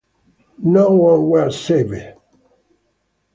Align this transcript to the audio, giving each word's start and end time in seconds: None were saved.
None 0.57 0.97
were 1.27 1.51
saved. 1.51 2.15